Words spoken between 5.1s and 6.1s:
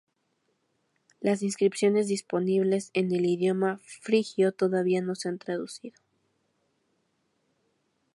se han traducido.